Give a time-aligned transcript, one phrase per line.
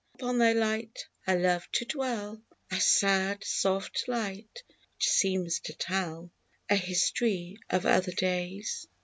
[0.15, 4.63] Upon thy light I love to dwell,— Thy sad, soft light,
[4.97, 6.31] which seems to tell
[6.71, 8.87] A history of other days